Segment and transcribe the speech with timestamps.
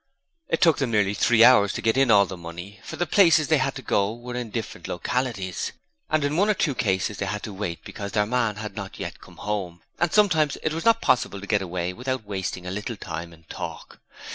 [0.49, 3.49] It took them nearly three hours to get in all the money, for the places
[3.49, 5.73] they had to go to were in different localities,
[6.09, 8.97] and in one or two cases they had to wait because their man had not
[8.99, 12.71] yet come home, and sometimes it was not possible to get away without wasting a
[12.71, 13.99] little time in talk.